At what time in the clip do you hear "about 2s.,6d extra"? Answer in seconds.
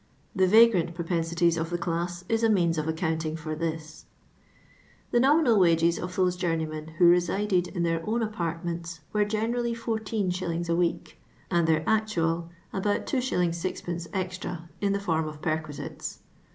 12.73-14.69